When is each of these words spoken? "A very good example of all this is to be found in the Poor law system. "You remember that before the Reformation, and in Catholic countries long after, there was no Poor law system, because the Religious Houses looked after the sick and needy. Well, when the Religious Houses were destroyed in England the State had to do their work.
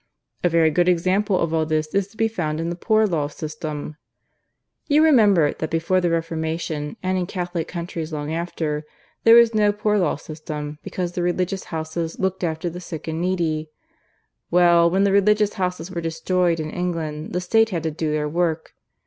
"A 0.43 0.49
very 0.49 0.71
good 0.71 0.89
example 0.89 1.37
of 1.39 1.53
all 1.53 1.63
this 1.67 1.93
is 1.93 2.07
to 2.07 2.17
be 2.17 2.27
found 2.27 2.59
in 2.59 2.71
the 2.71 2.75
Poor 2.75 3.05
law 3.05 3.27
system. 3.27 3.97
"You 4.87 5.03
remember 5.03 5.53
that 5.53 5.69
before 5.69 6.01
the 6.01 6.09
Reformation, 6.09 6.97
and 7.03 7.19
in 7.19 7.27
Catholic 7.27 7.67
countries 7.67 8.11
long 8.11 8.33
after, 8.33 8.83
there 9.25 9.35
was 9.35 9.53
no 9.53 9.71
Poor 9.71 9.99
law 9.99 10.15
system, 10.15 10.79
because 10.81 11.11
the 11.11 11.21
Religious 11.21 11.65
Houses 11.65 12.17
looked 12.17 12.43
after 12.43 12.67
the 12.67 12.81
sick 12.81 13.07
and 13.07 13.21
needy. 13.21 13.69
Well, 14.49 14.89
when 14.89 15.03
the 15.03 15.11
Religious 15.11 15.53
Houses 15.53 15.91
were 15.91 16.01
destroyed 16.01 16.59
in 16.59 16.71
England 16.71 17.31
the 17.33 17.39
State 17.39 17.69
had 17.69 17.83
to 17.83 17.91
do 17.91 18.11
their 18.11 18.27
work. 18.27 18.73